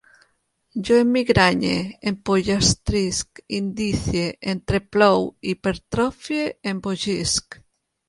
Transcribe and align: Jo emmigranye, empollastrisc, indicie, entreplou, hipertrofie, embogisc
Jo 0.87 0.95
emmigranye, 1.01 1.75
empollastrisc, 2.13 3.43
indicie, 3.59 4.27
entreplou, 4.57 5.31
hipertrofie, 5.53 6.53
embogisc 6.77 7.65